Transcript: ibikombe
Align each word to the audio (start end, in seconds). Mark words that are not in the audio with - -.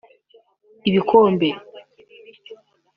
ibikombe 0.89 1.49